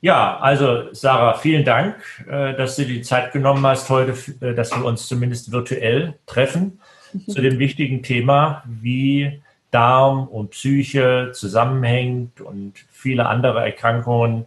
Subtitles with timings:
[0.00, 1.96] Ja, also Sarah, vielen Dank,
[2.28, 6.80] äh, dass du die Zeit genommen hast heute, äh, dass wir uns zumindest virtuell treffen
[7.12, 7.28] mhm.
[7.28, 14.46] zu dem wichtigen Thema, wie Darm und Psyche zusammenhängt und viele andere Erkrankungen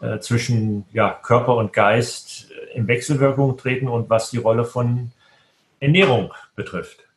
[0.00, 5.10] äh, zwischen ja, Körper und Geist in Wechselwirkung treten und was die Rolle von
[5.80, 7.07] Ernährung betrifft.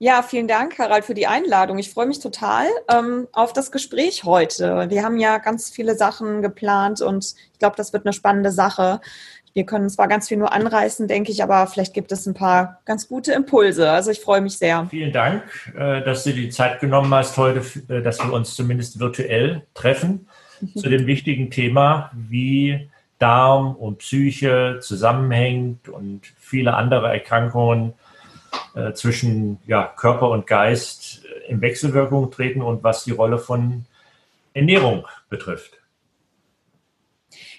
[0.00, 1.76] Ja, vielen Dank, Harald, für die Einladung.
[1.76, 4.86] Ich freue mich total ähm, auf das Gespräch heute.
[4.90, 9.00] Wir haben ja ganz viele Sachen geplant und ich glaube, das wird eine spannende Sache.
[9.54, 12.80] Wir können zwar ganz viel nur anreißen, denke ich, aber vielleicht gibt es ein paar
[12.84, 13.90] ganz gute Impulse.
[13.90, 14.86] Also ich freue mich sehr.
[14.88, 15.42] Vielen Dank,
[15.76, 20.28] äh, dass du die Zeit genommen hast heute, äh, dass wir uns zumindest virtuell treffen
[20.60, 20.76] mhm.
[20.76, 22.88] zu dem wichtigen Thema, wie
[23.18, 27.94] Darm und Psyche zusammenhängt und viele andere Erkrankungen
[28.74, 33.84] äh, zwischen ja, Körper und Geist äh, in Wechselwirkung treten und was die Rolle von
[34.54, 35.78] Ernährung betrifft.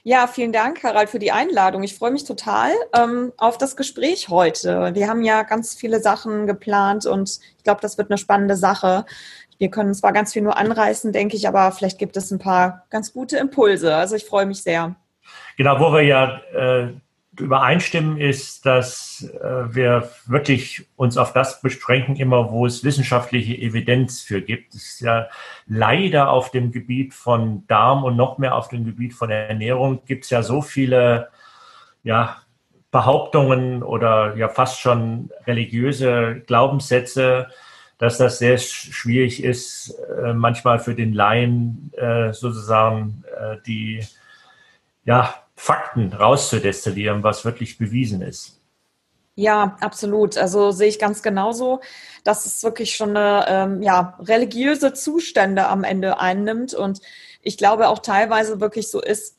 [0.04, 1.84] Ja, vielen Dank, Harald, für die Einladung.
[1.84, 4.96] Ich freue mich total ähm, auf das Gespräch heute.
[4.96, 9.06] Wir haben ja ganz viele Sachen geplant und ich glaube, das wird eine spannende Sache.
[9.58, 12.86] Wir können zwar ganz viel nur anreißen, denke ich, aber vielleicht gibt es ein paar
[12.90, 13.94] ganz gute Impulse.
[13.94, 14.96] Also ich freue mich sehr.
[15.58, 16.94] Genau, wo wir ja äh,
[17.40, 24.22] übereinstimmen, ist, dass äh, wir wirklich uns auf das beschränken, immer wo es wissenschaftliche Evidenz
[24.22, 24.76] für gibt.
[24.76, 25.28] Es ist ja
[25.68, 30.26] leider auf dem Gebiet von Darm und noch mehr auf dem Gebiet von Ernährung gibt
[30.26, 31.30] es ja so viele
[32.04, 32.38] ja,
[32.92, 37.48] Behauptungen oder ja fast schon religiöse Glaubenssätze,
[37.98, 44.04] dass das sehr schwierig ist, äh, manchmal für den Laien äh, sozusagen äh, die
[45.06, 48.62] ja, Fakten rauszudestillieren, was wirklich bewiesen ist.
[49.36, 50.38] Ja, absolut.
[50.38, 51.82] Also sehe ich ganz genauso,
[52.24, 56.74] dass es wirklich schon eine ähm, ja, religiöse Zustände am Ende einnimmt.
[56.74, 57.02] Und
[57.42, 59.36] ich glaube auch teilweise wirklich so ist,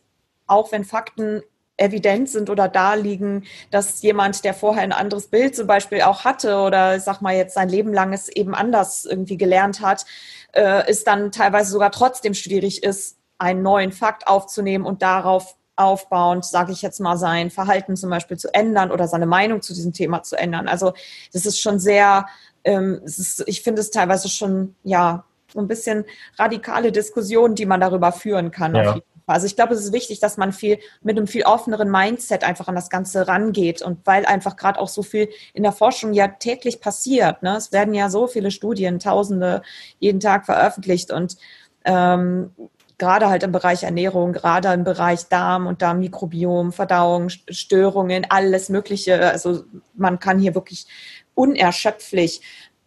[0.47, 1.43] auch wenn Fakten
[1.79, 6.25] evident sind oder da liegen, dass jemand, der vorher ein anderes Bild zum Beispiel auch
[6.27, 10.05] hatte oder ich sag mal jetzt sein Leben lang es eben anders irgendwie gelernt hat,
[10.53, 16.45] äh, ist dann teilweise sogar trotzdem schwierig ist, einen neuen Fakt aufzunehmen und darauf aufbauend,
[16.45, 19.93] sage ich jetzt mal, sein Verhalten zum Beispiel zu ändern oder seine Meinung zu diesem
[19.93, 20.69] Thema zu ändern.
[20.69, 20.93] Also
[21.33, 22.27] das ist schon sehr,
[22.65, 26.05] ähm, ist, ich finde es teilweise schon, ja, so ein bisschen
[26.39, 28.75] radikale Diskussionen, die man darüber führen kann.
[28.75, 28.99] Ja.
[29.27, 32.69] Also ich glaube, es ist wichtig, dass man viel mit einem viel offeneren Mindset einfach
[32.69, 36.29] an das Ganze rangeht und weil einfach gerade auch so viel in der Forschung ja
[36.29, 37.43] täglich passiert.
[37.43, 37.57] Ne?
[37.57, 39.63] Es werden ja so viele Studien, Tausende
[39.99, 41.37] jeden Tag veröffentlicht und
[41.85, 42.51] ähm,
[43.01, 49.29] gerade halt im Bereich Ernährung, gerade im Bereich Darm und Darmmikrobiom, Verdauung, Störungen, alles Mögliche.
[49.31, 50.87] Also man kann hier wirklich
[51.35, 52.43] unerschöpflich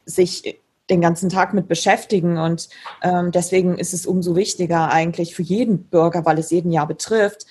[0.06, 2.70] sich den ganzen Tag mit beschäftigen und
[3.02, 7.46] ähm, deswegen ist es umso wichtiger eigentlich für jeden Bürger, weil es jeden Jahr betrifft,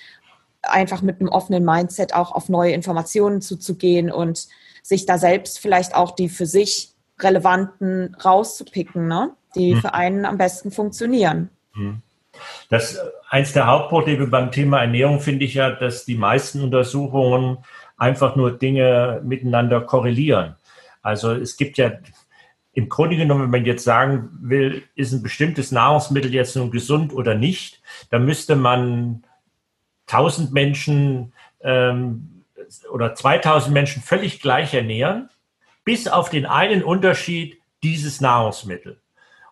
[0.61, 4.47] einfach mit einem offenen Mindset auch auf neue Informationen zuzugehen und
[4.83, 9.35] sich da selbst vielleicht auch die für sich relevanten rauszupicken, ne?
[9.55, 9.81] die hm.
[9.81, 11.49] für einen am besten funktionieren.
[11.73, 12.02] Hm.
[12.69, 12.99] Das
[13.29, 17.59] eins der Hauptprobleme beim Thema Ernährung finde ich ja, dass die meisten Untersuchungen
[17.97, 20.55] einfach nur Dinge miteinander korrelieren.
[21.01, 21.91] Also es gibt ja
[22.73, 27.13] im Grunde genommen, wenn man jetzt sagen will, ist ein bestimmtes Nahrungsmittel jetzt nun gesund
[27.13, 29.23] oder nicht, dann müsste man
[30.07, 32.45] 1000 Menschen ähm,
[32.91, 35.29] oder 2000 Menschen völlig gleich ernähren,
[35.83, 39.02] bis auf den einen Unterschied dieses Nahrungsmittel.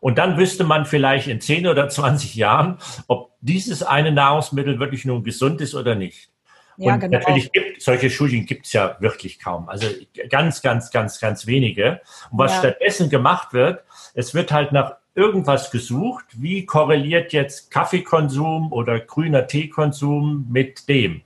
[0.02, 5.06] Und dann wüsste man vielleicht in 10 oder 20 Jahren, ob dieses eine Nahrungsmittel wirklich
[5.06, 6.30] nun gesund ist oder nicht.
[6.78, 7.20] Ja, und genau.
[7.20, 9.70] natürlich gibt solche Studien gibt es ja wirklich kaum.
[9.70, 9.88] Also
[10.30, 12.02] ganz, ganz, ganz, ganz wenige.
[12.32, 12.60] Und was ja.
[12.60, 13.84] stattdessen gemacht wird,
[14.16, 21.22] es wird halt nach irgendwas gesucht, wie korreliert jetzt Kaffeekonsum oder grüner Teekonsum mit dem.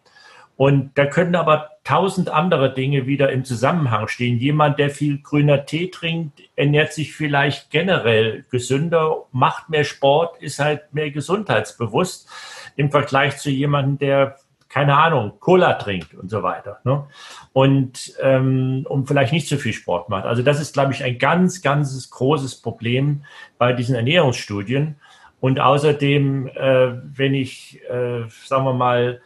[0.57, 4.39] Und da können aber tausend andere Dinge wieder im Zusammenhang stehen.
[4.39, 10.59] Jemand, der viel grüner Tee trinkt, ernährt sich vielleicht generell gesünder, macht mehr Sport, ist
[10.59, 12.27] halt mehr gesundheitsbewusst
[12.75, 14.37] im Vergleich zu jemandem, der
[14.67, 16.79] keine Ahnung, Cola trinkt und so weiter.
[16.83, 17.05] Ne?
[17.53, 20.25] Und ähm, um vielleicht nicht so viel Sport macht.
[20.25, 23.23] Also das ist, glaube ich, ein ganz, ganz großes Problem
[23.57, 24.97] bei diesen Ernährungsstudien.
[25.39, 29.21] Und außerdem, äh, wenn ich, äh, sagen wir mal,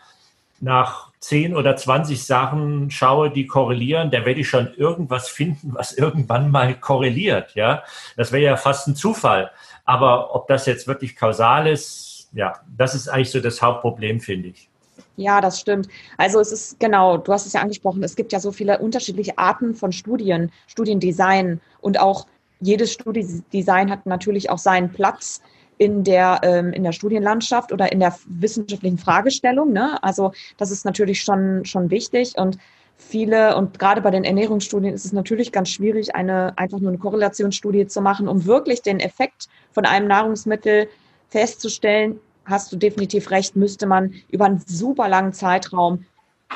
[0.59, 5.91] nach 10 oder 20 Sachen schaue, die korrelieren, da werde ich schon irgendwas finden, was
[5.91, 7.55] irgendwann mal korreliert.
[7.55, 7.83] Ja,
[8.15, 9.51] das wäre ja fast ein Zufall.
[9.83, 14.49] Aber ob das jetzt wirklich kausal ist, ja, das ist eigentlich so das Hauptproblem, finde
[14.49, 14.69] ich.
[15.17, 15.89] Ja, das stimmt.
[16.17, 19.37] Also es ist genau, du hast es ja angesprochen, es gibt ja so viele unterschiedliche
[19.37, 22.27] Arten von Studien, Studiendesign und auch
[22.61, 25.41] jedes Studiendesign hat natürlich auch seinen Platz
[25.79, 29.71] in der, ähm, in der Studienlandschaft oder in der wissenschaftlichen Fragestellung.
[29.71, 29.97] Ne?
[30.03, 32.57] Also das ist natürlich schon, schon wichtig und
[32.97, 36.97] viele und gerade bei den Ernährungsstudien ist es natürlich ganz schwierig, eine einfach nur eine
[36.97, 40.89] Korrelationsstudie zu machen, um wirklich den Effekt von einem Nahrungsmittel
[41.29, 42.19] festzustellen.
[42.43, 46.05] Hast du definitiv recht, müsste man über einen super langen Zeitraum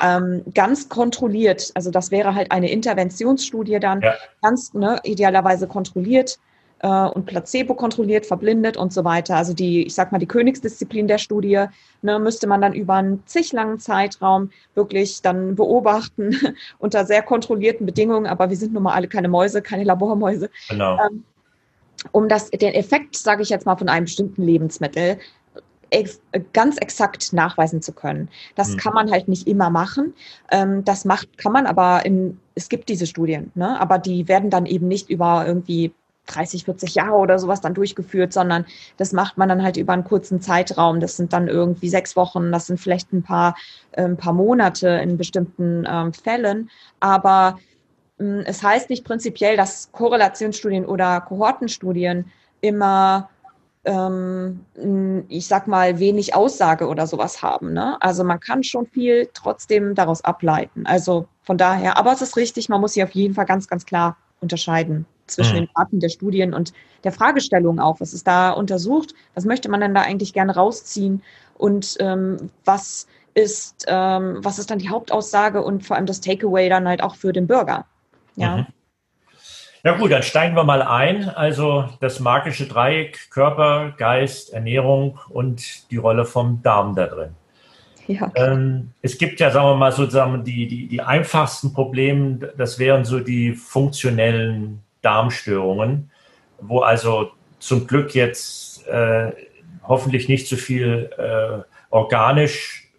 [0.02, 4.12] ähm, ganz kontrolliert, also das wäre halt eine Interventionsstudie dann, ja.
[4.42, 6.38] ganz ne, idealerweise kontrolliert
[6.80, 9.36] äh, und Placebo kontrolliert, verblindet und so weiter.
[9.36, 11.64] Also die, ich sag mal, die Königsdisziplin der Studie
[12.02, 16.36] ne, müsste man dann über einen zig langen Zeitraum wirklich dann beobachten
[16.78, 18.26] unter sehr kontrollierten Bedingungen.
[18.26, 20.50] Aber wir sind nun mal alle keine Mäuse, keine Labormäuse.
[20.68, 20.98] Genau.
[21.00, 21.24] Ähm,
[22.12, 25.18] um das, den Effekt, sage ich jetzt mal, von einem bestimmten Lebensmittel
[25.90, 26.20] ex
[26.52, 28.28] ganz exakt nachweisen zu können.
[28.56, 28.76] Das mhm.
[28.78, 30.14] kann man halt nicht immer machen.
[30.50, 33.80] Ähm, das macht, kann man aber in, es gibt diese Studien, ne?
[33.80, 35.92] aber die werden dann eben nicht über irgendwie
[36.26, 38.64] 30, 40 Jahre oder sowas dann durchgeführt, sondern
[38.96, 41.00] das macht man dann halt über einen kurzen Zeitraum.
[41.00, 43.56] Das sind dann irgendwie sechs Wochen, das sind vielleicht ein paar,
[43.92, 46.70] äh, ein paar Monate in bestimmten ähm, Fällen.
[47.00, 47.58] Aber
[48.18, 52.30] äh, es heißt nicht prinzipiell, dass Korrelationsstudien oder Kohortenstudien
[52.60, 53.28] immer
[53.84, 54.60] ähm,
[55.28, 57.74] ich sag mal, wenig Aussage oder sowas haben.
[57.74, 57.98] Ne?
[58.00, 60.86] Also man kann schon viel trotzdem daraus ableiten.
[60.86, 63.84] Also von daher, aber es ist richtig, man muss sich auf jeden Fall ganz, ganz
[63.84, 65.60] klar unterscheiden zwischen mhm.
[65.60, 66.72] den Arten der Studien und
[67.04, 68.00] der Fragestellung auch.
[68.00, 69.14] Was ist da untersucht?
[69.34, 71.22] Was möchte man denn da eigentlich gerne rausziehen?
[71.56, 76.68] Und ähm, was ist, ähm, was ist dann die Hauptaussage und vor allem das Takeaway
[76.68, 77.86] dann halt auch für den Bürger?
[78.36, 78.58] Ja.
[78.58, 78.66] Mhm.
[79.84, 81.28] Ja gut, dann steigen wir mal ein.
[81.28, 87.34] Also das magische Dreieck, Körper, Geist, Ernährung und die Rolle vom Darm da drin.
[88.06, 88.32] Ja.
[88.34, 93.04] Ähm, es gibt ja, sagen wir mal, sozusagen die, die, die einfachsten Probleme, das wären
[93.04, 96.10] so die funktionellen Darmstörungen,
[96.60, 99.32] wo also zum Glück jetzt äh,
[99.82, 102.90] hoffentlich nicht so viel äh, organisch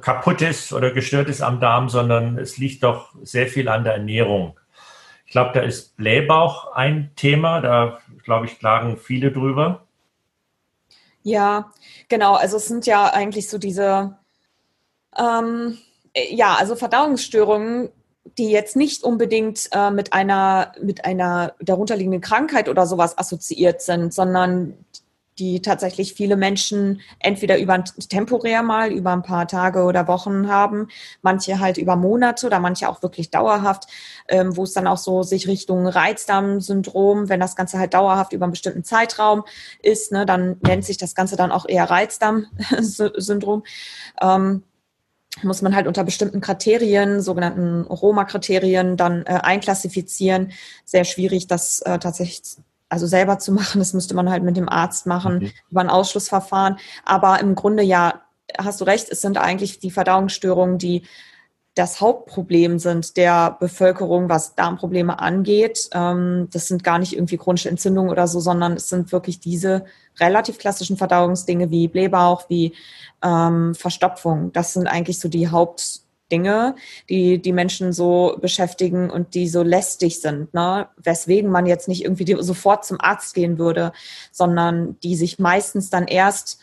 [0.00, 3.94] kaputt ist oder gestört ist am Darm, sondern es liegt doch sehr viel an der
[3.94, 4.58] Ernährung.
[5.24, 9.86] Ich glaube, da ist Blähbauch ein Thema, da glaube ich, klagen viele drüber.
[11.22, 11.72] Ja,
[12.08, 12.34] genau.
[12.34, 14.18] Also es sind ja eigentlich so diese,
[15.18, 15.78] ähm,
[16.30, 17.90] ja, also Verdauungsstörungen
[18.38, 24.12] die jetzt nicht unbedingt äh, mit einer mit einer darunterliegenden Krankheit oder sowas assoziiert sind,
[24.14, 24.74] sondern
[25.38, 30.88] die tatsächlich viele Menschen entweder über temporär mal über ein paar Tage oder Wochen haben,
[31.22, 33.84] manche halt über Monate oder manche auch wirklich dauerhaft,
[34.28, 38.44] ähm, wo es dann auch so sich Richtung Reizdarmsyndrom, wenn das Ganze halt dauerhaft über
[38.44, 39.44] einen bestimmten Zeitraum
[39.82, 43.64] ist, ne, dann nennt sich das Ganze dann auch eher Reizdarmsyndrom.
[44.22, 44.62] Ähm,
[45.42, 50.52] muss man halt unter bestimmten Kriterien, sogenannten Roma-Kriterien, dann äh, einklassifizieren.
[50.84, 52.42] Sehr schwierig, das äh, tatsächlich
[52.88, 53.80] also selber zu machen.
[53.80, 55.52] Das müsste man halt mit dem Arzt machen, mhm.
[55.70, 56.78] über ein Ausschlussverfahren.
[57.04, 58.22] Aber im Grunde ja,
[58.56, 61.02] hast du recht, es sind eigentlich die Verdauungsstörungen, die
[61.74, 65.88] das Hauptproblem sind der Bevölkerung, was Darmprobleme angeht.
[65.92, 69.84] Ähm, das sind gar nicht irgendwie chronische Entzündungen oder so, sondern es sind wirklich diese
[70.20, 72.74] relativ klassischen Verdauungsdinge wie Blähbauch, wie
[73.24, 74.52] ähm, Verstopfung.
[74.52, 76.76] Das sind eigentlich so die Hauptdinge,
[77.08, 80.88] die die Menschen so beschäftigen und die so lästig sind, ne?
[80.96, 83.92] weswegen man jetzt nicht irgendwie sofort zum Arzt gehen würde,
[84.30, 86.60] sondern die sich meistens dann erst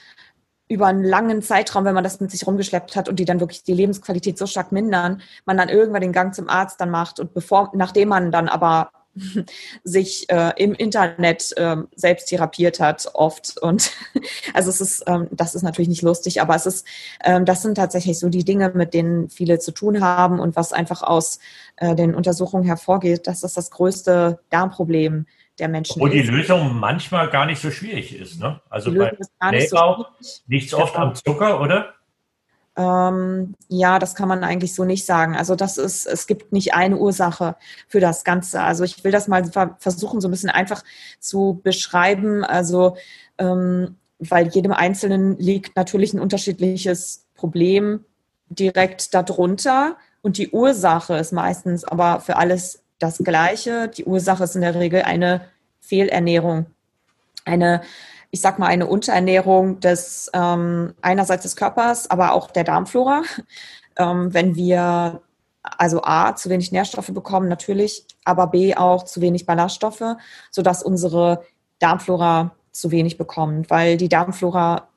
[0.71, 3.63] über einen langen Zeitraum, wenn man das mit sich rumgeschleppt hat und die dann wirklich
[3.63, 7.33] die Lebensqualität so stark mindern, man dann irgendwann den Gang zum Arzt dann macht und
[7.33, 8.91] bevor, nachdem man dann aber
[9.83, 13.91] sich äh, im Internet äh, selbst therapiert hat oft und
[14.53, 16.87] also es ist ähm, das ist natürlich nicht lustig aber es ist
[17.21, 20.71] ähm, das sind tatsächlich so die Dinge mit denen viele zu tun haben und was
[20.71, 21.39] einfach aus
[21.81, 23.27] äh, den Untersuchungen hervorgeht.
[23.27, 25.25] Dass das das größte Darmproblem
[25.59, 26.13] der Menschen ist.
[26.13, 28.39] die Lösung manchmal gar nicht so schwierig ist.
[28.39, 28.59] Ne?
[28.69, 31.93] Also bei Blähbauch so liegt es oft am Zucker, oder?
[32.77, 35.35] Ähm, ja, das kann man eigentlich so nicht sagen.
[35.35, 37.55] Also das ist, es gibt nicht eine Ursache
[37.87, 38.61] für das Ganze.
[38.61, 39.43] Also ich will das mal
[39.79, 40.83] versuchen, so ein bisschen einfach
[41.19, 42.43] zu beschreiben.
[42.43, 42.95] Also
[43.37, 48.05] ähm, weil jedem Einzelnen liegt natürlich ein unterschiedliches Problem
[48.49, 49.97] direkt darunter.
[50.21, 53.87] Und die Ursache ist meistens aber für alles das Gleiche.
[53.89, 55.41] Die Ursache ist in der Regel eine
[55.79, 56.67] Fehlernährung,
[57.45, 57.81] eine,
[58.29, 63.23] ich sag mal, eine Unterernährung des ähm, einerseits des Körpers, aber auch der Darmflora.
[63.97, 65.21] Ähm, wenn wir
[65.63, 70.15] also A, zu wenig Nährstoffe bekommen, natürlich, aber B, auch zu wenig Ballaststoffe,
[70.49, 71.43] sodass unsere
[71.79, 74.87] Darmflora zu wenig bekommt, weil die Darmflora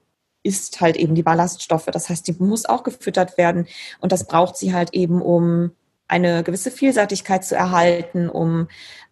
[0.42, 1.87] ist halt eben die Ballaststoffe.
[1.87, 3.66] Das heißt, die muss auch gefüttert werden
[4.00, 5.73] und das braucht sie halt eben, um
[6.08, 8.68] eine gewisse Vielseitigkeit zu erhalten, um,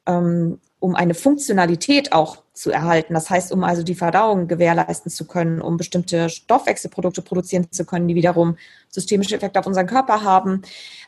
[0.07, 3.15] ähm, um eine Funktionalität auch zu erhalten.
[3.15, 8.09] Das heißt, um also die Verdauung gewährleisten zu können, um bestimmte Stoffwechselprodukte produzieren zu können,
[8.09, 8.57] die wiederum
[8.91, 10.63] systemische Effekte auf unseren Körper haben.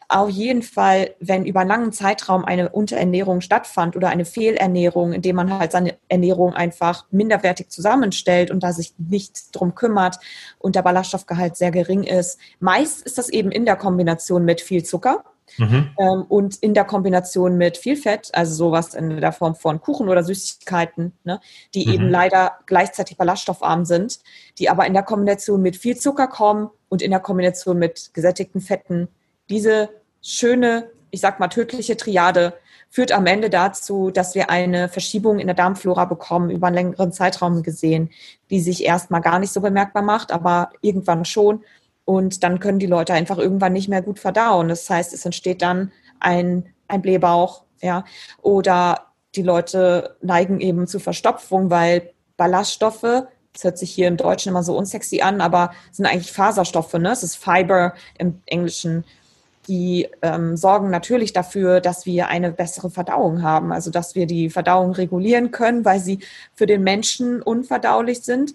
[0.09, 5.37] Auf jeden Fall, wenn über einen langen Zeitraum eine Unterernährung stattfand oder eine Fehlernährung, indem
[5.37, 10.19] man halt seine Ernährung einfach minderwertig zusammenstellt und da sich nicht drum kümmert
[10.59, 12.39] und der Ballaststoffgehalt sehr gering ist.
[12.59, 15.25] Meist ist das eben in der Kombination mit viel Zucker
[15.59, 15.91] Mhm.
[15.99, 20.09] Ähm, und in der Kombination mit viel Fett, also sowas in der Form von Kuchen
[20.09, 21.41] oder Süßigkeiten, ne,
[21.75, 21.93] die mhm.
[21.93, 24.21] eben leider gleichzeitig ballaststoffarm sind,
[24.59, 28.61] die aber in der Kombination mit viel Zucker kommen und in der Kombination mit gesättigten
[28.61, 29.09] Fetten.
[29.51, 29.91] Diese
[30.23, 32.55] schöne, ich sag mal, tödliche Triade
[32.95, 37.13] führt am Ende dazu, dass wir eine Verschiebung in der Darmflora bekommen, über einen längeren
[37.13, 38.11] Zeitraum gesehen,
[38.51, 41.65] die sich erstmal gar nicht so bemerkbar macht, aber irgendwann schon
[42.05, 44.69] und dann können die Leute einfach irgendwann nicht mehr gut verdauen.
[44.69, 48.05] Das heißt, es entsteht dann ein, ein Blähbauch, ja.
[48.43, 54.51] Oder die Leute neigen eben zu Verstopfung, weil Ballaststoffe, das hört sich hier im Deutschen
[54.51, 57.11] immer so unsexy an, aber sind eigentlich Faserstoffe, ne?
[57.11, 59.05] Es ist Fiber im Englischen.
[59.67, 64.51] Die ähm, sorgen natürlich dafür, dass wir eine bessere Verdauung haben, also dass wir die
[64.51, 66.19] Verdauung regulieren können, weil sie
[66.53, 68.55] für den Menschen unverdaulich sind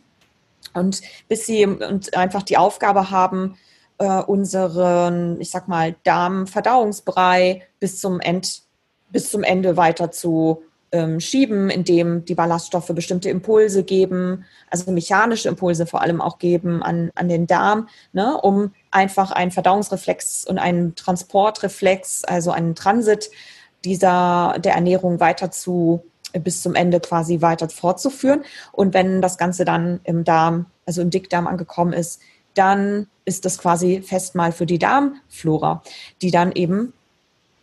[0.74, 3.58] und bis sie und einfach die Aufgabe haben,
[4.00, 8.62] äh, unseren, ich sag mal, Darmverdauungsbrei bis zum End,
[9.12, 15.50] bis zum Ende weiter zu ähm, schieben, indem die Ballaststoffe bestimmte Impulse geben, also mechanische
[15.50, 20.58] Impulse vor allem auch geben an, an den Darm, ne, um einfach einen Verdauungsreflex und
[20.58, 23.30] einen Transportreflex, also einen Transit
[23.86, 28.44] dieser der Ernährung weiter zu bis zum Ende quasi weiter fortzuführen.
[28.72, 32.22] Und wenn das Ganze dann im Darm, also im Dickdarm angekommen ist,
[32.54, 35.84] dann ist das quasi Festmahl für die Darmflora,
[36.22, 36.94] die dann eben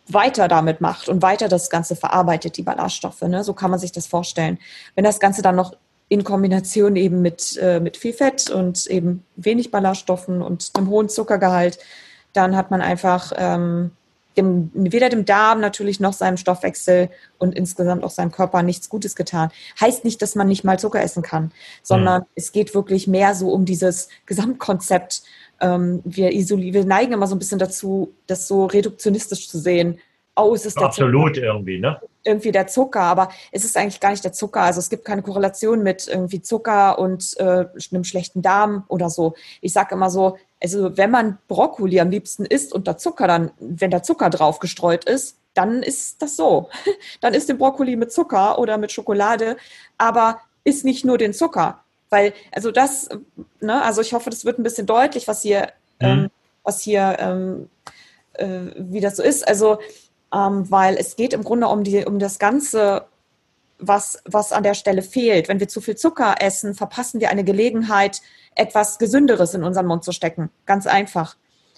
[0.07, 3.21] weiter damit macht und weiter das Ganze verarbeitet, die Ballaststoffe.
[3.21, 3.43] Ne?
[3.43, 4.57] So kann man sich das vorstellen.
[4.95, 5.73] Wenn das Ganze dann noch
[6.09, 11.09] in Kombination eben mit, äh, mit viel Fett und eben wenig Ballaststoffen und einem hohen
[11.09, 11.79] Zuckergehalt,
[12.31, 13.91] dann hat man einfach ähm,
[14.37, 19.15] dem, weder dem Darm natürlich noch seinem Stoffwechsel und insgesamt auch seinem Körper nichts Gutes
[19.15, 19.49] getan.
[19.81, 21.51] Heißt nicht, dass man nicht mal Zucker essen kann,
[21.81, 22.27] sondern mhm.
[22.35, 25.23] es geht wirklich mehr so um dieses Gesamtkonzept.
[25.59, 29.99] Ähm, wir, wir neigen immer so ein bisschen dazu, das so reduktionistisch zu sehen.
[30.35, 31.47] Oh, es ist der Absolut Zucker.
[31.47, 31.99] irgendwie, ne?
[32.23, 34.61] Irgendwie der Zucker, aber es ist eigentlich gar nicht der Zucker.
[34.61, 39.33] Also es gibt keine Korrelation mit irgendwie Zucker und äh, einem schlechten Darm oder so.
[39.61, 43.51] Ich sage immer so, also wenn man Brokkoli am liebsten isst und da Zucker dann,
[43.59, 46.69] wenn da Zucker drauf gestreut ist, dann ist das so.
[47.21, 49.57] Dann isst den Brokkoli mit Zucker oder mit Schokolade,
[49.97, 51.83] aber isst nicht nur den Zucker.
[52.09, 53.09] Weil, also das,
[53.59, 56.07] ne, also ich hoffe, das wird ein bisschen deutlich, was hier, mhm.
[56.07, 56.29] ähm,
[56.63, 57.69] was hier, ähm,
[58.33, 59.47] äh, wie das so ist.
[59.47, 59.79] Also,
[60.33, 63.05] ähm, weil es geht im Grunde um die, um das Ganze,
[63.79, 65.47] was, was an der Stelle fehlt.
[65.47, 68.21] Wenn wir zu viel Zucker essen, verpassen wir eine Gelegenheit,
[68.55, 70.49] etwas Gesünderes in unseren Mund zu stecken.
[70.65, 71.35] Ganz einfach.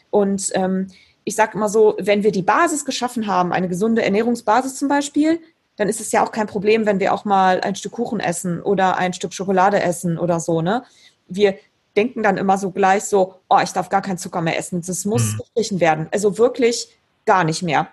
[0.09, 0.87] Und ähm,
[1.23, 5.41] ich sage immer so, wenn wir die Basis geschaffen haben, eine gesunde Ernährungsbasis zum Beispiel,
[5.75, 8.61] dann ist es ja auch kein Problem, wenn wir auch mal ein Stück Kuchen essen
[8.61, 10.61] oder ein Stück Schokolade essen oder so.
[10.61, 10.83] Ne?
[11.27, 11.55] Wir
[11.95, 14.81] denken dann immer so gleich so, oh, ich darf gar keinen Zucker mehr essen.
[14.85, 15.37] Das muss mhm.
[15.37, 16.07] gestrichen werden.
[16.11, 17.87] Also wirklich gar nicht mehr.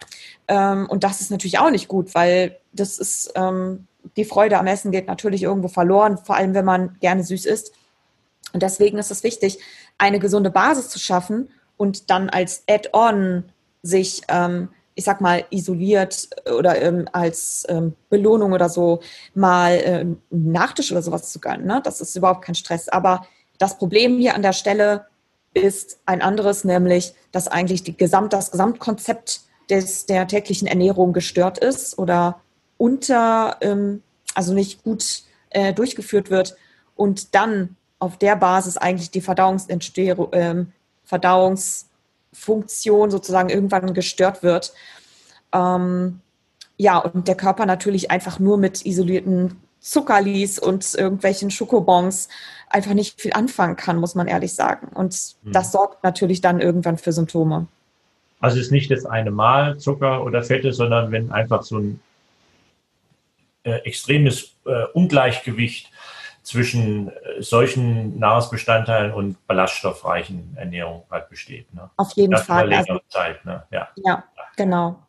[0.48, 3.86] Ähm, und das ist natürlich auch nicht gut, weil das ist, ähm,
[4.16, 7.72] die Freude am Essen geht natürlich irgendwo verloren, vor allem wenn man gerne süß isst.
[8.52, 9.58] Und deswegen ist es wichtig,
[9.98, 13.44] eine gesunde Basis zu schaffen und dann als Add-on
[13.82, 19.00] sich, ähm, ich sag mal, isoliert oder ähm, als ähm, Belohnung oder so
[19.34, 21.66] mal äh, Nachtisch oder sowas zu gönnen.
[21.66, 21.80] Ne?
[21.84, 22.88] Das ist überhaupt kein Stress.
[22.88, 23.26] Aber
[23.58, 25.06] das Problem hier an der Stelle
[25.54, 31.98] ist ein anderes, nämlich, dass eigentlich Gesamt, das Gesamtkonzept des, der täglichen Ernährung gestört ist
[31.98, 32.40] oder
[32.78, 34.02] unter, ähm,
[34.34, 36.56] also nicht gut äh, durchgeführt wird
[36.94, 40.72] und dann auf der Basis eigentlich die Verdauungsentstehung, ähm,
[41.04, 44.74] Verdauungsfunktion sozusagen irgendwann gestört wird.
[45.52, 46.20] Ähm,
[46.76, 52.28] ja, und der Körper natürlich einfach nur mit isolierten Zuckerlis und irgendwelchen Schokobons
[52.68, 54.88] einfach nicht viel anfangen kann, muss man ehrlich sagen.
[54.88, 55.52] Und mhm.
[55.52, 57.66] das sorgt natürlich dann irgendwann für Symptome.
[58.40, 62.00] Also es ist nicht das eine Mal Zucker oder Fette, sondern wenn einfach so ein
[63.66, 65.90] äh, extremes äh, Ungleichgewicht
[66.42, 71.74] zwischen äh, solchen Nahrungsbestandteilen und ballaststoffreichen Ernährung halt besteht.
[71.74, 71.90] Ne?
[71.96, 72.72] Auf jeden das Fall.
[72.72, 73.64] Also, Zeit, ne?
[73.72, 73.88] ja.
[73.96, 74.24] ja,
[74.56, 75.02] genau.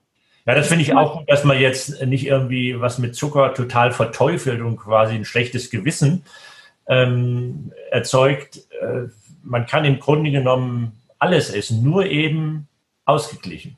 [0.47, 3.91] Ja, das finde ich auch gut, dass man jetzt nicht irgendwie was mit Zucker total
[3.91, 6.23] verteufelt und quasi ein schlechtes Gewissen
[6.87, 8.61] ähm, erzeugt.
[8.81, 9.09] Äh,
[9.43, 12.67] man kann im Grunde genommen alles essen, nur eben
[13.05, 13.77] ausgeglichen.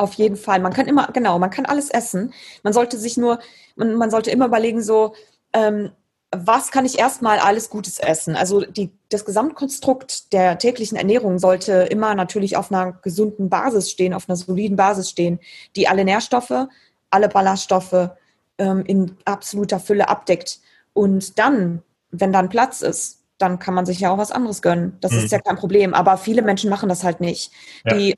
[0.00, 0.60] Auf jeden Fall.
[0.60, 2.32] Man kann immer, genau, man kann alles essen.
[2.62, 3.38] Man sollte sich nur,
[3.80, 5.14] man, man sollte immer überlegen, so,
[5.52, 5.90] ähm,
[6.30, 8.36] was kann ich erstmal alles Gutes essen?
[8.36, 14.14] Also die, das Gesamtkonstrukt der täglichen Ernährung sollte immer natürlich auf einer gesunden Basis stehen,
[14.14, 15.40] auf einer soliden Basis stehen,
[15.74, 16.68] die alle Nährstoffe,
[17.10, 18.10] alle Ballaststoffe
[18.58, 20.60] ähm, in absoluter Fülle abdeckt.
[20.92, 21.82] Und dann,
[22.12, 24.98] wenn dann Platz ist, dann kann man sich ja auch was anderes gönnen.
[25.00, 25.18] Das mhm.
[25.18, 25.94] ist ja kein Problem.
[25.94, 27.50] Aber viele Menschen machen das halt nicht.
[27.84, 27.96] Ja.
[27.96, 28.14] Die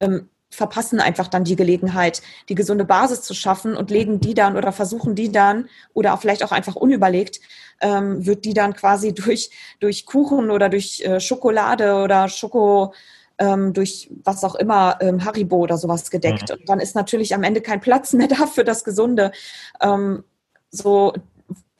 [0.00, 4.56] ähm, verpassen einfach dann die Gelegenheit, die gesunde Basis zu schaffen und legen die dann
[4.56, 7.40] oder versuchen die dann oder auch vielleicht auch einfach unüberlegt,
[7.80, 12.92] ähm, wird die dann quasi durch, durch Kuchen oder durch äh, Schokolade oder Schoko,
[13.38, 16.50] ähm, durch was auch immer, ähm, Haribo oder sowas gedeckt.
[16.50, 16.56] Mhm.
[16.56, 19.32] Und dann ist natürlich am Ende kein Platz mehr da für das Gesunde,
[19.80, 20.22] ähm,
[20.70, 21.14] so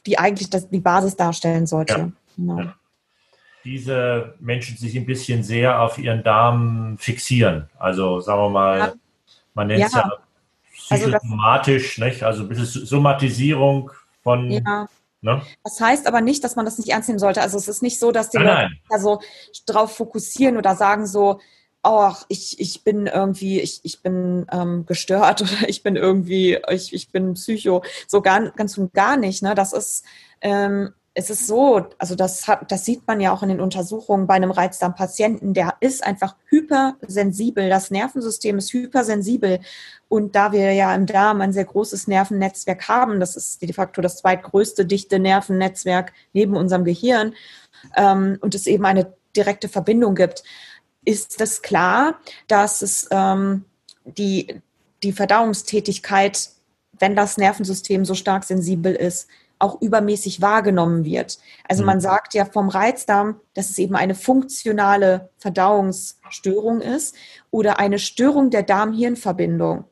[0.07, 1.93] die eigentlich das, die Basis darstellen sollte.
[1.93, 2.13] Ja.
[2.37, 2.59] Genau.
[2.59, 2.75] Ja
[3.65, 7.69] diese Menschen sich ein bisschen sehr auf ihren Darm fixieren.
[7.79, 8.93] Also sagen wir mal, ja.
[9.55, 10.19] man nennt es ja, ja
[10.73, 12.23] psychosomatisch, also, nicht?
[12.23, 13.91] also ein bisschen Somatisierung
[14.23, 14.51] von.
[14.51, 14.89] Ja.
[15.21, 15.41] Ne?
[15.63, 17.43] Das heißt aber nicht, dass man das nicht ernst nehmen sollte.
[17.43, 19.21] Also es ist nicht so, dass die nein, Leute also
[19.67, 21.41] drauf fokussieren oder sagen so,
[21.83, 26.93] ach, ich, ich bin irgendwie, ich, ich bin ähm, gestört oder ich bin irgendwie, ich,
[26.93, 27.85] ich bin Psycho.
[28.09, 29.43] So gar, ganz und gar nicht.
[29.43, 29.55] Ne?
[29.55, 30.05] Das ist
[30.41, 34.27] ähm, es ist so, also das, hat, das sieht man ja auch in den Untersuchungen
[34.27, 37.69] bei einem Reizdarmpatienten, der ist einfach hypersensibel.
[37.69, 39.61] Das Nervensystem ist hypersensibel.
[40.09, 44.01] Und da wir ja im Darm ein sehr großes Nervennetzwerk haben, das ist de facto
[44.01, 47.35] das zweitgrößte dichte Nervennetzwerk neben unserem Gehirn,
[47.97, 50.43] ähm, und es eben eine direkte Verbindung gibt,
[51.05, 53.65] ist es klar, dass es ähm,
[54.05, 54.61] die,
[55.03, 56.51] die Verdauungstätigkeit,
[56.99, 59.29] wenn das Nervensystem so stark sensibel ist,
[59.63, 61.39] auch übermäßig wahrgenommen wird.
[61.69, 62.03] Also man mhm.
[62.03, 67.15] sagt ja vom Reizdarm, dass es eben eine funktionale Verdauungsstörung ist
[67.51, 69.85] oder eine Störung der Darm-Hirn-Verbindung,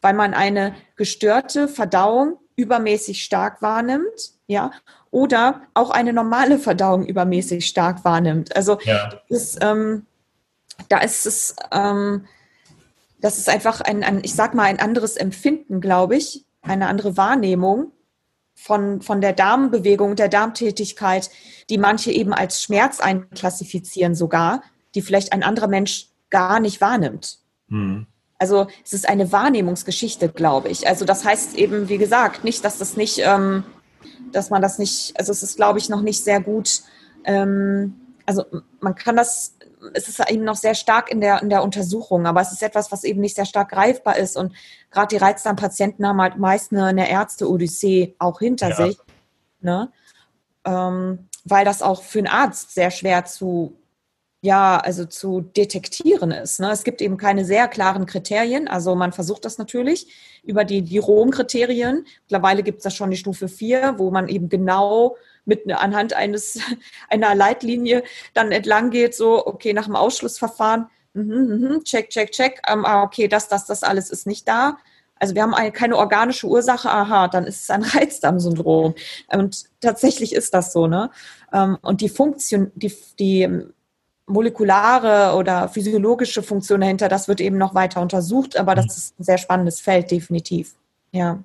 [0.00, 4.70] weil man eine gestörte Verdauung übermäßig stark wahrnimmt, ja,
[5.10, 8.54] oder auch eine normale Verdauung übermäßig stark wahrnimmt.
[8.54, 9.20] Also ja.
[9.28, 10.06] das, ähm,
[10.88, 12.26] da ist es, ähm,
[13.20, 17.16] das ist einfach ein, ein, ich sag mal, ein anderes Empfinden, glaube ich, eine andere
[17.16, 17.90] Wahrnehmung
[18.54, 21.30] von, von der Darmbewegung, der Darmtätigkeit,
[21.70, 24.62] die manche eben als Schmerz einklassifizieren sogar,
[24.94, 27.38] die vielleicht ein anderer Mensch gar nicht wahrnimmt.
[27.68, 28.06] Mhm.
[28.38, 30.88] Also es ist eine Wahrnehmungsgeschichte, glaube ich.
[30.88, 33.62] Also das heißt eben, wie gesagt, nicht, dass das nicht, ähm,
[34.32, 36.82] dass man das nicht, also es ist, glaube ich, noch nicht sehr gut.
[37.24, 37.94] Ähm,
[38.26, 38.44] also
[38.80, 39.54] man kann das
[39.94, 42.92] es ist eben noch sehr stark in der, in der Untersuchung, aber es ist etwas,
[42.92, 44.36] was eben nicht sehr stark greifbar ist.
[44.36, 44.54] Und
[44.90, 48.76] gerade die Reizdarmpatienten haben halt meist eine, eine Ärzte-Odyssee auch hinter ja.
[48.76, 48.98] sich.
[49.60, 49.92] Ne?
[50.64, 53.76] Ähm, weil das auch für einen Arzt sehr schwer zu,
[54.44, 56.58] ja, also zu detektieren ist.
[56.58, 56.72] Ne?
[56.72, 58.66] Es gibt eben keine sehr klaren Kriterien.
[58.66, 60.08] Also man versucht das natürlich
[60.42, 62.04] über die, die Rom-Kriterien.
[62.22, 66.58] Mittlerweile gibt es da schon die Stufe 4, wo man eben genau mit anhand eines
[67.08, 68.02] einer Leitlinie
[68.34, 73.04] dann entlang geht, so okay nach dem Ausschlussverfahren, mhm, mhm, check, check, check, ähm, ah,
[73.04, 74.76] okay, das, das, das alles ist nicht da.
[75.20, 78.96] Also wir haben eine, keine organische Ursache, aha, dann ist es ein Reizdarmsyndrom.
[79.28, 81.12] Und tatsächlich ist das so, ne?
[81.52, 83.68] Ähm, und die Funktion, die, die
[84.32, 88.90] molekulare oder physiologische Funktion dahinter, das wird eben noch weiter untersucht, aber das mhm.
[88.90, 90.74] ist ein sehr spannendes Feld, definitiv.
[91.12, 91.38] Ja.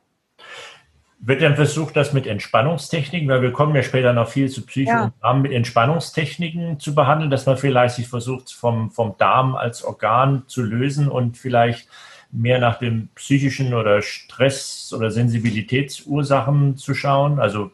[1.20, 4.92] Wird dann versucht, das mit Entspannungstechniken, weil wir kommen ja später noch viel zu Psycho
[4.92, 5.04] ja.
[5.06, 9.84] und Darm, mit Entspannungstechniken zu behandeln, dass man vielleicht sich versucht, vom, vom Darm als
[9.84, 11.90] Organ zu lösen und vielleicht
[12.32, 17.40] mehr nach den psychischen oder Stress- oder Sensibilitätsursachen zu schauen?
[17.40, 17.72] Also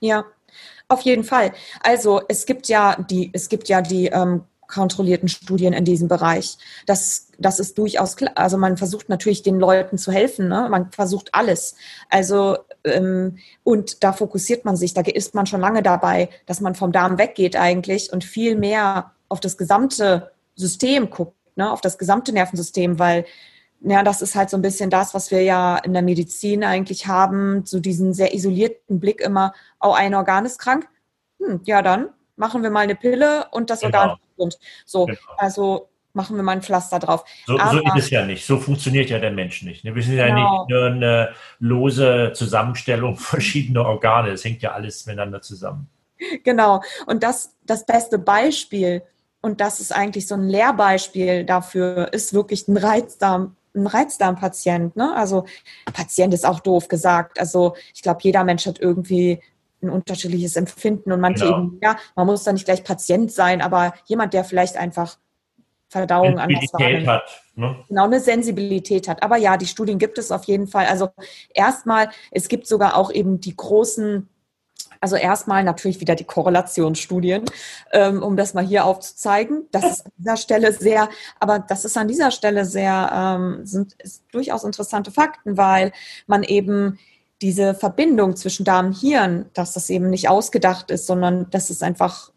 [0.00, 0.24] ja,
[0.94, 1.52] auf jeden Fall.
[1.82, 6.56] Also es gibt ja die, es gibt ja die ähm, kontrollierten Studien in diesem Bereich.
[6.86, 8.32] Das, das ist durchaus klar.
[8.36, 10.48] Also man versucht natürlich den Leuten zu helfen.
[10.48, 10.68] Ne?
[10.70, 11.76] Man versucht alles.
[12.10, 14.94] Also ähm, und da fokussiert man sich.
[14.94, 19.12] Da ist man schon lange dabei, dass man vom Darm weggeht eigentlich und viel mehr
[19.28, 21.70] auf das gesamte System guckt, ne?
[21.70, 23.26] auf das gesamte Nervensystem, weil
[23.84, 27.06] ja, das ist halt so ein bisschen das, was wir ja in der Medizin eigentlich
[27.06, 30.88] haben, so diesen sehr isolierten Blick immer, oh, ein Organ ist krank.
[31.38, 33.98] Hm, ja, dann machen wir mal eine Pille und das genau.
[33.98, 34.58] Organ gesund.
[34.86, 35.18] So, genau.
[35.36, 37.24] also machen wir mal ein Pflaster drauf.
[37.46, 38.46] So, Aber, so ist es ja nicht.
[38.46, 39.84] So funktioniert ja der Mensch nicht.
[39.84, 39.94] Ne?
[39.94, 40.60] Wir sind ja genau.
[40.60, 44.30] nicht nur eine lose Zusammenstellung verschiedener Organe.
[44.30, 45.88] Es hängt ja alles miteinander zusammen.
[46.42, 46.82] Genau.
[47.06, 49.02] Und das, das beste Beispiel,
[49.42, 54.96] und das ist eigentlich so ein Lehrbeispiel dafür, ist wirklich ein Reizdarm, ein Reizdarmpatient.
[54.96, 55.14] Ne?
[55.14, 55.44] Also
[55.92, 57.40] Patient ist auch doof gesagt.
[57.40, 59.40] Also ich glaube, jeder Mensch hat irgendwie
[59.82, 61.58] ein unterschiedliches Empfinden und manche genau.
[61.58, 65.18] eben, ja, man muss da nicht gleich Patient sein, aber jemand, der vielleicht einfach
[65.88, 67.06] Verdauung anders wahrnimmt.
[67.06, 67.42] hat.
[67.54, 67.76] Ne?
[67.88, 69.22] Genau, eine Sensibilität hat.
[69.22, 70.86] Aber ja, die Studien gibt es auf jeden Fall.
[70.86, 71.10] Also
[71.50, 74.28] erstmal, es gibt sogar auch eben die großen
[75.04, 77.44] also erstmal natürlich wieder die Korrelationsstudien,
[77.92, 79.68] ähm, um das mal hier aufzuzeigen.
[79.70, 83.96] Das ist an dieser Stelle sehr, aber das ist an dieser Stelle sehr, ähm, sind
[84.32, 85.92] durchaus interessante Fakten, weil
[86.26, 86.98] man eben
[87.42, 91.82] diese Verbindung zwischen Darm und Hirn, dass das eben nicht ausgedacht ist, sondern dass es
[91.82, 92.32] einfach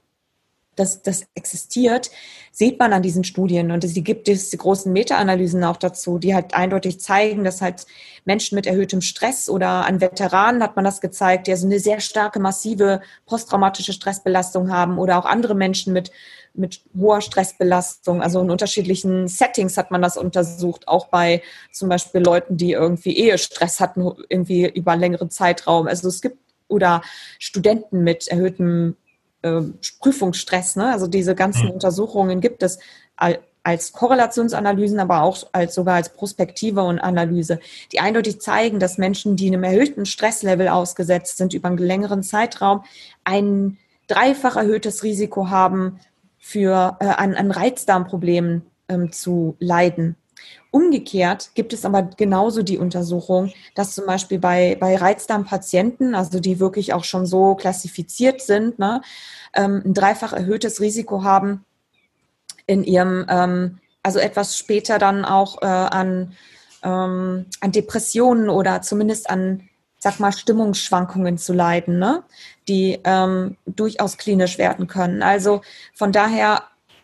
[0.80, 2.12] das, das existiert,
[2.52, 3.72] sieht man an diesen Studien.
[3.72, 7.86] Und es gibt es die großen Meta-Analysen auch dazu, die halt eindeutig zeigen, dass halt
[8.26, 12.00] Menschen mit erhöhtem Stress oder an Veteranen hat man das gezeigt, die also eine sehr
[12.00, 16.12] starke, massive posttraumatische Stressbelastung haben oder auch andere Menschen mit,
[16.54, 18.22] mit hoher Stressbelastung.
[18.22, 23.18] Also in unterschiedlichen Settings hat man das untersucht, auch bei zum Beispiel Leuten, die irgendwie
[23.18, 25.88] Ehestress hatten, irgendwie über einen längeren Zeitraum.
[25.88, 26.38] Also es gibt
[26.70, 27.02] oder
[27.40, 28.98] Studenten mit erhöhtem
[29.48, 29.62] äh,
[30.00, 30.76] Prüfungsstress.
[30.76, 30.92] Ne?
[30.92, 31.72] Also diese ganzen mhm.
[31.72, 32.80] Untersuchungen gibt es
[33.64, 37.60] als Korrelationsanalysen, aber auch als sogar als Prospektive und Analyse,
[37.92, 42.84] die eindeutig zeigen, dass Menschen, die einem erhöhten Stresslevel ausgesetzt sind über einen längeren Zeitraum,
[43.24, 46.00] ein dreifach erhöhtes Risiko haben,
[46.48, 50.16] für äh, an, an Reizdarmproblemen ähm, zu leiden.
[50.72, 56.60] Umgekehrt gibt es aber genauso die Untersuchung, dass zum Beispiel bei, bei Reizdarmpatienten, also die
[56.60, 59.02] wirklich auch schon so klassifiziert sind, ne,
[59.54, 61.66] ähm, ein dreifach erhöhtes Risiko haben,
[62.68, 66.34] in ihrem, ähm, also etwas später dann auch äh, an,
[66.84, 69.68] ähm, an Depressionen oder zumindest an,
[70.00, 72.24] sag mal, Stimmungsschwankungen zu leiden, ne?
[72.68, 75.24] die ähm, durchaus klinisch werden können.
[75.24, 75.62] Also
[75.94, 76.64] von daher,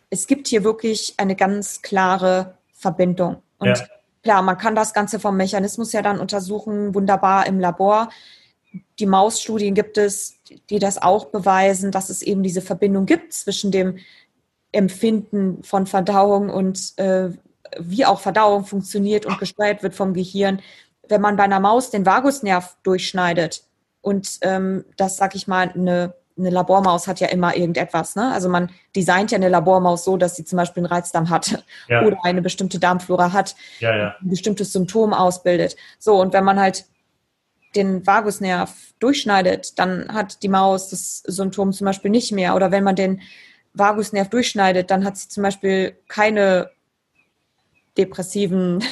[0.10, 3.42] es gibt hier wirklich eine ganz klare Verbindung.
[3.58, 3.88] Und ja.
[4.22, 8.10] klar, man kann das Ganze vom Mechanismus ja dann untersuchen, wunderbar im Labor.
[9.00, 10.36] Die Mausstudien gibt es,
[10.70, 13.98] die das auch beweisen, dass es eben diese Verbindung gibt zwischen dem
[14.72, 17.30] Empfinden von Verdauung und äh,
[17.80, 20.62] wie auch Verdauung funktioniert und gesteuert wird vom Gehirn.
[21.08, 23.64] Wenn man bei einer Maus den Vagusnerv durchschneidet
[24.02, 28.16] und ähm, das, sag ich mal, eine eine Labormaus hat ja immer irgendetwas.
[28.16, 28.32] Ne?
[28.32, 32.04] Also man designt ja eine Labormaus so, dass sie zum Beispiel einen Reizdarm hat ja.
[32.04, 34.16] oder eine bestimmte Darmflora hat, ja, ja.
[34.22, 35.76] ein bestimmtes Symptom ausbildet.
[36.00, 36.86] So, und wenn man halt
[37.76, 42.56] den Vagusnerv durchschneidet, dann hat die Maus das Symptom zum Beispiel nicht mehr.
[42.56, 43.22] Oder wenn man den
[43.74, 46.70] Vagusnerv durchschneidet, dann hat sie zum Beispiel keine
[47.98, 48.84] depressiven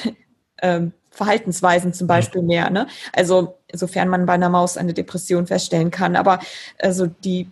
[0.62, 2.70] ähm, Verhaltensweisen zum Beispiel mehr.
[2.70, 2.86] Ne?
[3.12, 6.16] Also sofern man bei einer Maus eine Depression feststellen kann.
[6.16, 6.40] Aber
[6.80, 7.48] also die,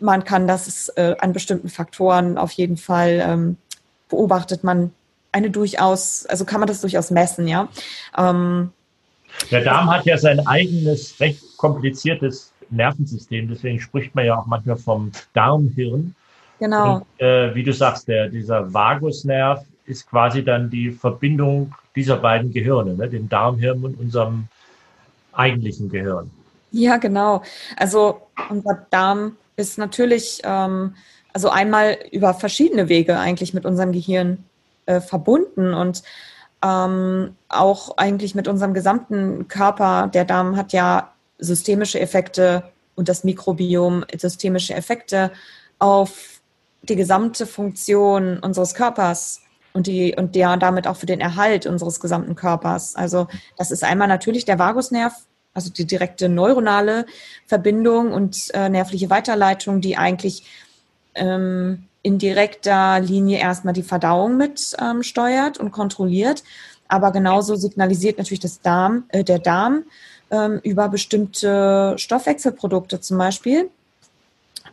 [0.00, 3.56] man kann das äh, an bestimmten Faktoren auf jeden Fall ähm,
[4.08, 4.92] beobachtet man
[5.32, 7.68] eine durchaus, also kann man das durchaus messen, ja.
[8.18, 8.72] Ähm,
[9.50, 14.76] der Darm hat ja sein eigenes recht kompliziertes Nervensystem, deswegen spricht man ja auch manchmal
[14.76, 16.14] vom Darmhirn.
[16.58, 16.96] Genau.
[16.96, 22.52] Und, äh, wie du sagst, der, dieser Vagusnerv ist quasi dann die Verbindung dieser beiden
[22.52, 23.08] Gehirne, ne?
[23.08, 24.48] dem Darmhirn und unserem
[25.32, 26.30] eigentlichen Gehirn.
[26.70, 27.42] Ja, genau.
[27.76, 30.94] Also unser Darm ist natürlich, ähm,
[31.32, 34.44] also einmal über verschiedene Wege eigentlich mit unserem Gehirn
[34.86, 36.02] äh, verbunden und
[36.62, 40.10] ähm, auch eigentlich mit unserem gesamten Körper.
[40.12, 45.32] Der Darm hat ja systemische Effekte und das Mikrobiom systemische Effekte
[45.78, 46.40] auf
[46.82, 49.40] die gesamte Funktion unseres Körpers
[49.72, 52.96] und die und der damit auch für den Erhalt unseres gesamten Körpers.
[52.96, 55.14] Also das ist einmal natürlich der Vagusnerv,
[55.54, 57.06] also die direkte neuronale
[57.46, 60.44] Verbindung und äh, nervliche Weiterleitung, die eigentlich
[61.14, 66.42] ähm, in direkter Linie erstmal die Verdauung mit ähm, steuert und kontrolliert,
[66.88, 69.84] aber genauso signalisiert natürlich das Darm, äh, der Darm
[70.30, 73.70] ähm, über bestimmte Stoffwechselprodukte zum Beispiel,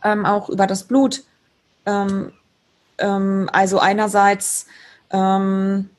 [0.04, 1.22] ähm, auch über das Blut.
[1.86, 2.32] Ähm,
[2.98, 4.66] ähm, also einerseits
[5.10, 5.90] ähm,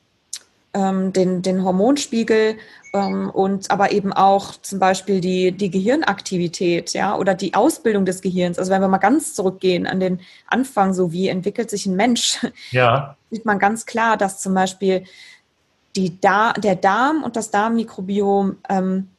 [0.74, 2.58] ähm, den, den Hormonspiegel
[2.94, 8.22] ähm, und aber eben auch zum Beispiel die, die Gehirnaktivität, ja, oder die Ausbildung des
[8.22, 8.60] Gehirns.
[8.60, 12.40] Also wenn wir mal ganz zurückgehen an den Anfang, so wie entwickelt sich ein Mensch,
[12.72, 13.16] ja.
[13.32, 15.04] sieht man ganz klar, dass zum Beispiel
[15.96, 19.10] die da der Darm und das Darmmikrobiom ähm,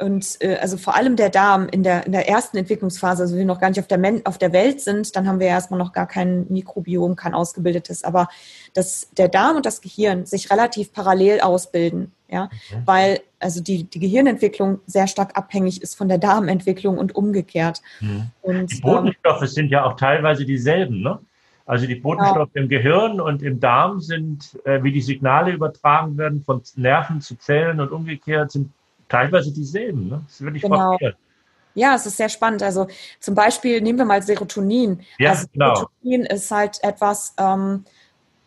[0.00, 3.44] und äh, also vor allem der Darm in der, in der ersten Entwicklungsphase, also wir
[3.44, 5.92] noch gar nicht auf der, Men auf der Welt sind, dann haben wir erstmal noch
[5.92, 8.02] gar kein Mikrobiom, kein ausgebildetes.
[8.04, 8.28] Aber
[8.74, 12.86] dass der Darm und das Gehirn sich relativ parallel ausbilden, ja, mhm.
[12.86, 17.82] weil also die, die Gehirnentwicklung sehr stark abhängig ist von der Darmentwicklung und umgekehrt.
[18.00, 18.26] Mhm.
[18.42, 21.18] Und, die Botenstoffe ähm, sind ja auch teilweise dieselben, ne?
[21.66, 22.62] Also die Botenstoffe ja.
[22.62, 27.36] im Gehirn und im Darm sind, äh, wie die Signale übertragen werden von Nerven zu
[27.36, 28.72] Zellen und umgekehrt, sind
[29.10, 30.08] teilweise dieselben.
[30.08, 30.22] Ne?
[30.24, 30.96] Das ist wirklich genau.
[31.74, 32.62] Ja, es ist sehr spannend.
[32.62, 32.88] Also
[33.20, 35.02] zum Beispiel nehmen wir mal Serotonin.
[35.18, 35.74] Ja, also genau.
[35.74, 37.84] Serotonin ist halt etwas, ähm,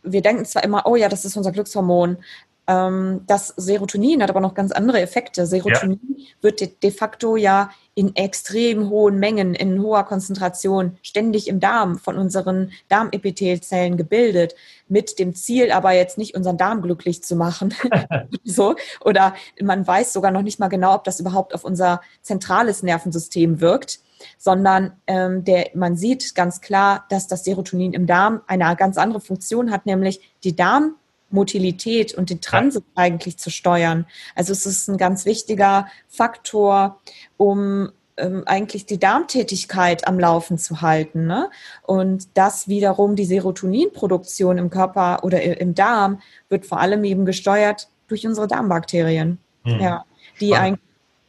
[0.03, 2.17] wir denken zwar immer, oh ja, das ist unser Glückshormon.
[2.65, 5.45] Ähm, das Serotonin hat aber noch ganz andere Effekte.
[5.45, 6.25] Serotonin ja.
[6.41, 11.99] wird de, de, facto ja in extrem hohen Mengen, in hoher Konzentration, ständig im Darm
[11.99, 14.55] von unseren Darmepithelzellen gebildet,
[14.87, 17.73] mit dem Ziel aber jetzt nicht unseren Darm glücklich zu machen.
[18.43, 18.75] so.
[19.03, 23.59] Oder man weiß sogar noch nicht mal genau, ob das überhaupt auf unser zentrales Nervensystem
[23.59, 23.99] wirkt
[24.37, 29.19] sondern ähm, der, man sieht ganz klar, dass das Serotonin im Darm eine ganz andere
[29.19, 30.95] Funktion hat, nämlich die Darm
[31.33, 33.03] Motilität und den Transit ja.
[33.03, 34.05] eigentlich zu steuern.
[34.35, 37.01] Also es ist ein ganz wichtiger Faktor,
[37.37, 41.25] um ähm, eigentlich die Darmtätigkeit am Laufen zu halten.
[41.25, 41.49] Ne?
[41.81, 47.89] Und das wiederum, die Serotoninproduktion im Körper oder im Darm, wird vor allem eben gesteuert
[48.07, 49.39] durch unsere Darmbakterien.
[49.63, 49.79] Mhm.
[49.79, 50.05] Ja,
[50.39, 50.77] die, ein,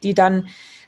[0.03, 0.47] die dann,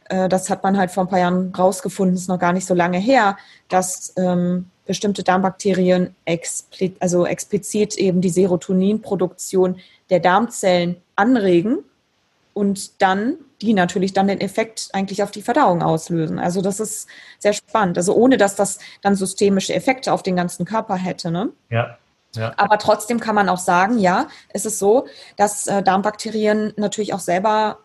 [0.09, 2.75] äh, das hat man halt vor ein paar Jahren rausgefunden, ist noch gar nicht so
[2.75, 11.79] lange her, dass ähm, bestimmte Darmbakterien expli also explizit eben die Serotoninproduktion der Darmzellen anregen
[12.53, 16.39] und dann die natürlich dann den Effekt eigentlich auf die Verdauung auslösen.
[16.39, 17.07] Also das ist
[17.39, 17.97] sehr spannend.
[17.97, 21.31] Also ohne dass das dann systemische Effekte auf den ganzen Körper hätte.
[21.31, 21.49] Ne?
[21.69, 21.97] Ja.
[22.35, 22.53] Ja.
[22.57, 27.19] Aber trotzdem kann man auch sagen, ja, es ist so, dass äh, Darmbakterien natürlich auch
[27.19, 27.79] selber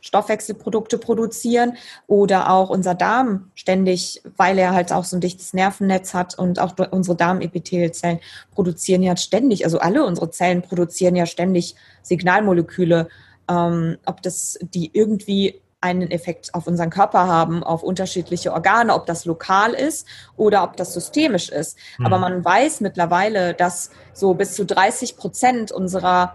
[0.00, 6.14] Stoffwechselprodukte produzieren oder auch unser Darm ständig, weil er halt auch so ein dichtes Nervennetz
[6.14, 8.20] hat und auch unsere Darmepithelzellen
[8.52, 13.08] produzieren ja ständig, also alle unsere Zellen produzieren ja ständig Signalmoleküle,
[13.48, 19.06] ähm, ob das die irgendwie einen Effekt auf unseren Körper haben, auf unterschiedliche Organe, ob
[19.06, 20.06] das lokal ist
[20.36, 21.78] oder ob das systemisch ist.
[21.98, 22.06] Mhm.
[22.06, 26.34] Aber man weiß mittlerweile, dass so bis zu 30 Prozent unserer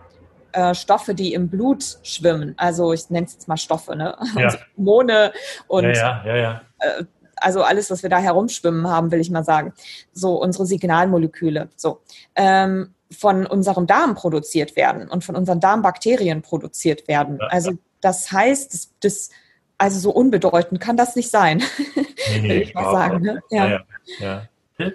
[0.53, 2.53] äh, Stoffe, die im Blut schwimmen.
[2.57, 4.17] Also ich nenne es jetzt mal Stoffe, ne?
[4.35, 4.43] Ja.
[4.43, 5.33] Also Hormone
[5.67, 7.03] und ja, ja, ja, äh,
[7.37, 9.73] also alles, was wir da herumschwimmen haben, will ich mal sagen.
[10.13, 11.69] So unsere Signalmoleküle.
[11.75, 12.01] So.
[12.35, 17.39] Ähm, von unserem Darm produziert werden und von unseren Darmbakterien produziert werden.
[17.41, 19.29] Also das heißt, das, das
[19.77, 21.61] also so unbedeutend kann das nicht sein,
[21.95, 23.21] nee, nee, will ich mal sagen.
[23.21, 23.41] Ne?
[23.49, 23.83] Ja.
[24.19, 24.47] Ja,
[24.79, 24.91] ja.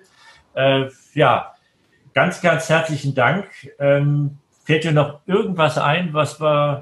[0.54, 1.54] Äh, ja,
[2.14, 3.46] ganz, ganz herzlichen Dank.
[3.78, 6.80] Ähm, Fällt dir noch irgendwas ein, was wir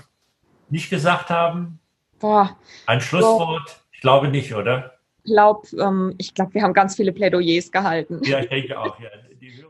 [0.70, 1.78] nicht gesagt haben?
[2.18, 2.56] Boah.
[2.86, 3.68] Ein Schlusswort?
[3.68, 3.74] So.
[3.92, 4.98] Ich glaube nicht, oder?
[5.22, 8.20] Glaub, ähm, ich glaube, wir haben ganz viele Plädoyers gehalten.
[8.24, 8.98] Ja, ich denke auch.
[8.98, 9.08] Ja.
[9.40, 9.64] Die